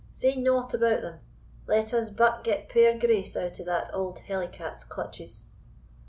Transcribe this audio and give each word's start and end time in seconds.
say 0.11 0.35
nought 0.35 0.73
about 0.73 1.01
them. 1.03 1.19
Let 1.67 1.93
us 1.93 2.09
but 2.09 2.43
get 2.43 2.69
puir 2.69 2.97
Grace 2.97 3.37
out 3.37 3.59
o' 3.61 3.63
that 3.65 3.93
auld 3.93 4.17
hellicat's 4.27 4.83
clutches." 4.83 5.45